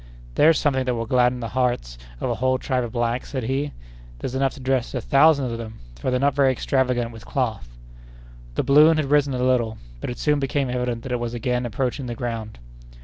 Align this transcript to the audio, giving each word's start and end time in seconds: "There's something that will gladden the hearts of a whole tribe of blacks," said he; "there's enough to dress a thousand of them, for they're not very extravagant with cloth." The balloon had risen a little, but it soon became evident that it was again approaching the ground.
"There's 0.33 0.57
something 0.57 0.83
that 0.85 0.95
will 0.95 1.05
gladden 1.05 1.41
the 1.41 1.49
hearts 1.49 1.95
of 2.19 2.27
a 2.27 2.33
whole 2.41 2.57
tribe 2.57 2.83
of 2.83 2.91
blacks," 2.91 3.29
said 3.29 3.43
he; 3.43 3.71
"there's 4.17 4.33
enough 4.33 4.55
to 4.55 4.59
dress 4.59 4.95
a 4.95 4.99
thousand 4.99 5.45
of 5.51 5.59
them, 5.59 5.77
for 5.99 6.09
they're 6.09 6.19
not 6.19 6.33
very 6.33 6.51
extravagant 6.51 7.11
with 7.11 7.23
cloth." 7.23 7.69
The 8.55 8.63
balloon 8.63 8.97
had 8.97 9.11
risen 9.11 9.35
a 9.35 9.43
little, 9.43 9.77
but 9.99 10.09
it 10.09 10.17
soon 10.17 10.39
became 10.39 10.71
evident 10.71 11.03
that 11.03 11.11
it 11.11 11.19
was 11.19 11.35
again 11.35 11.67
approaching 11.67 12.07
the 12.07 12.15
ground. 12.15 12.57